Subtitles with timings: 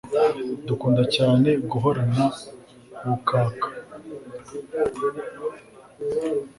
[0.67, 2.25] dukunda cyane guhorana
[3.03, 3.67] ubukaka